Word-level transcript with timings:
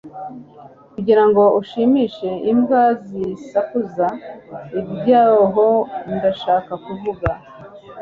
kugirango 0.93 1.43
ushimishe 1.61 2.29
imbwa 2.51 2.83
zisakuza. 3.07 4.07
ibyuho 4.79 5.67
ndashaka 6.15 6.71
kuvuga 6.85 7.29